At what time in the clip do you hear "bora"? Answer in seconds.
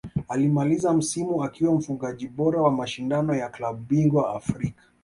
2.27-2.61